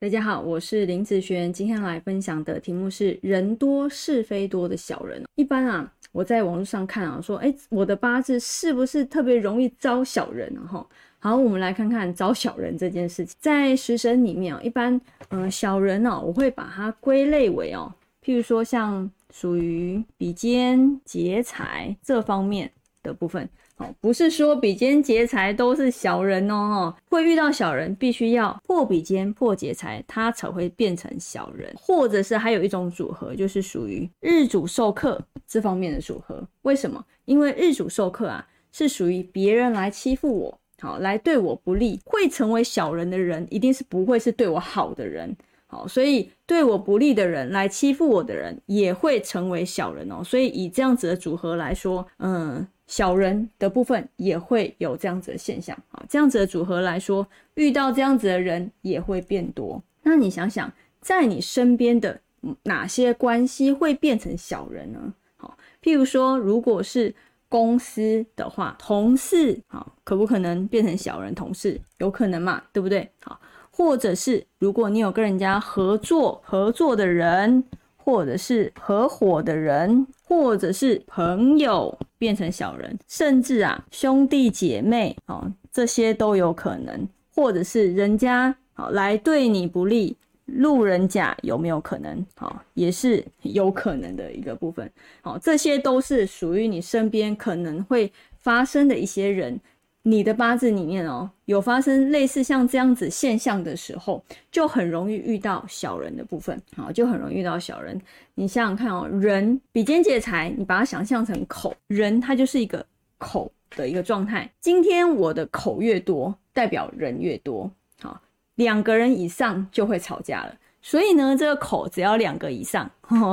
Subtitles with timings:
[0.00, 5.22] 大家好，我是林子璇，今天来分享的题目是“人多是非多的小人”。
[5.36, 10.64] 一般啊，我在网络上看啊，说，哎，我的八字是不是特别容易招小人啊？
[10.66, 10.86] 哈，
[11.18, 13.36] 好，我们来看看招小人这件事情。
[13.38, 14.98] 在食神里面啊，一般，
[15.28, 17.92] 嗯，小人哦，我会把它归类为哦，
[18.24, 22.72] 譬如说像属于比肩劫财这方面
[23.02, 23.86] 的部分哦。
[24.00, 31.72] 不是说比肩劫财都是小人哦，会遇到小人，必须要破比肩破劫财，他才会变成小人。
[31.76, 36.46] 或者是还有一种组合，就是属于日主受克这方面的组合。
[36.62, 37.04] 为什么？
[37.24, 45.36] 因为日主受克啊，是属于别人来欺负我，好来对我不利，会成为小人的人，一定是不会是对我好的人。
[45.68, 50.20] 好，所以对我不利的人来欺负我的人，也会成为小人哦。
[50.24, 52.66] 所以以这样子的组合来说，嗯。
[52.90, 59.80] 小人的部分也会有这样子的现象啊，这样子的组合来说，遇到这样子的人也会变多。
[60.02, 62.20] 那你想想，在你身边的
[62.64, 65.14] 哪些关系会变成小人呢？
[65.36, 67.14] 好，譬如说，如果是
[67.48, 71.32] 公司的话，同事好，可不可能变成小人？
[71.32, 73.08] 同事有可能嘛，对不对？
[73.22, 77.62] 好，或者是如果你有跟人家合作合作的人。
[78.02, 92.26] 或者是合伙的人，或者是朋友变成小人，甚至啊兄弟姐妹哦，这些都有可能，或者是人家好来对你不利，路人甲有没有可能？
[92.36, 94.92] 好，也是有可能的一个部分。
[95.22, 99.58] 好，这些都是属于你身边可能会发生的一些人。
[100.02, 108.00] 你的八字里面哦，有发生类似像这样子现象的时候，就很容易遇到小人的部分，好，就很容易遇到小人。
[108.34, 112.84] 你想想看哦，人比肩劫财，你把它想象成口，人它就是一个
[113.18, 114.50] 口的一个状态。
[114.58, 118.22] 今天我的口越多，代表人越多，好，
[118.54, 120.54] 两个人以上就会吵架了。
[120.82, 122.90] 所以呢，这个口只要两个以上，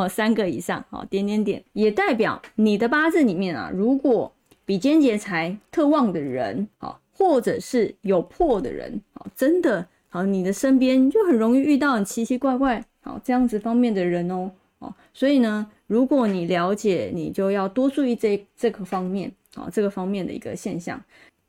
[0.09, 4.29] 三个以上，好，点点点，也代表你的八字里面啊，如果
[4.67, 21.01] 比肩劫财特旺的人，好，或者是有破的人，好，真的好，你的身边就很容易遇到奇奇怪怪，好这样子方面的人哦，哦，所以呢，如果你了解，你就要多注意这这个方面，啊，这个方面的一个现象。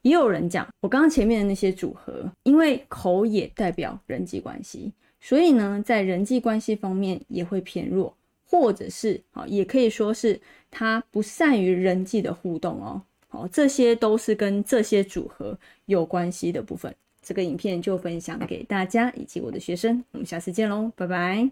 [0.03, 8.15] 也有人讲，我刚刚前面的那些组合，因为口也代表人际关系，所以呢，在人际关系方面也会偏弱。
[8.51, 10.41] 或者是好，也可以说是
[10.71, 13.03] 他不善于人际的互动哦。
[13.29, 16.95] 好，这些都是跟这些组合有关系的部分。
[17.21, 21.47] 这个影片就分享给大家以及我的学生，我们下次见喽，拜拜。